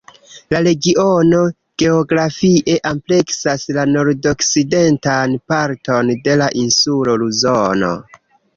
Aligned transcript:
La 0.51 0.59
regiono 0.67 1.41
geografie 1.81 2.77
ampleksas 2.93 3.67
la 3.79 3.85
nordokcidentan 3.91 5.39
parton 5.53 6.13
de 6.27 6.41
la 6.43 6.51
insulo 6.67 7.19
Luzono. 7.25 7.95